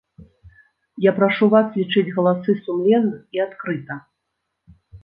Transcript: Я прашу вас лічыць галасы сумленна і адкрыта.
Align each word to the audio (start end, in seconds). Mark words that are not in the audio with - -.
Я 1.05 1.11
прашу 1.19 1.51
вас 1.55 1.67
лічыць 1.81 2.13
галасы 2.17 2.51
сумленна 2.65 3.15
і 3.39 3.47
адкрыта. 3.49 4.05